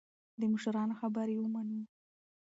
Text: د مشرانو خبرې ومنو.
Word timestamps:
د 0.39 0.41
مشرانو 0.53 0.93
خبرې 1.01 1.35
ومنو. 1.39 1.79